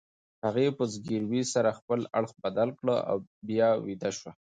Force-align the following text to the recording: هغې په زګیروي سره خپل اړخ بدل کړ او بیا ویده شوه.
هغې 0.45 0.67
په 0.77 0.83
زګیروي 0.93 1.43
سره 1.53 1.77
خپل 1.79 1.99
اړخ 2.19 2.31
بدل 2.43 2.69
کړ 2.79 2.87
او 3.09 3.17
بیا 3.47 3.69
ویده 3.85 4.09
شوه. 4.17 4.31